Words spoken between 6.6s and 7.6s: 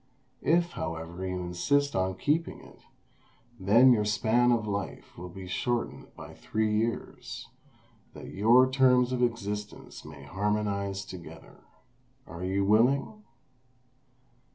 years,